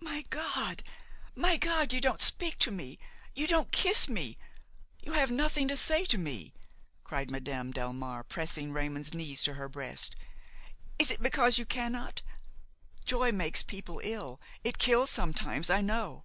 "My 0.00 0.22
God! 0.22 0.82
my 1.36 1.56
God! 1.56 1.92
you 1.92 2.00
don't 2.00 2.20
speak 2.20 2.58
to 2.58 2.72
me, 2.72 2.98
you 3.32 3.46
don't 3.46 3.70
kiss 3.70 4.08
me, 4.08 4.36
you 5.00 5.12
have 5.12 5.30
nothing 5.30 5.68
to 5.68 5.76
say 5.76 6.04
to 6.06 6.18
me!" 6.18 6.52
cried 7.04 7.30
Madame 7.30 7.72
Delmare, 7.72 8.24
pressing 8.28 8.72
Raymon's 8.72 9.14
knees 9.14 9.40
to 9.44 9.54
her 9.54 9.68
breast; 9.68 10.16
"is 10.98 11.12
it 11.12 11.22
because 11.22 11.58
you 11.58 11.64
cannot? 11.64 12.22
Joy 13.04 13.30
makes 13.30 13.62
people 13.62 14.00
ill, 14.02 14.40
it 14.64 14.78
kills 14.78 15.10
sometimes, 15.10 15.70
I 15.70 15.80
know! 15.80 16.24